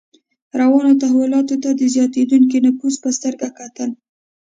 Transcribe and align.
روانو 0.59 0.91
تحولاتو 1.01 1.55
ته 1.63 1.69
د 1.73 1.81
زیاتېدونکي 1.93 2.57
نفوذ 2.65 2.95
په 3.03 3.09
سترګه 3.17 3.47
کتل. 3.59 3.89